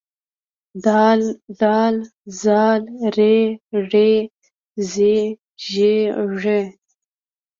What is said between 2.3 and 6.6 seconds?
ذ ر ړ ز ژ ږ